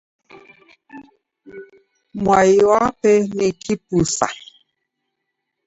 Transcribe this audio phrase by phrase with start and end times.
[2.23, 4.27] Mwai wape ni kipusa.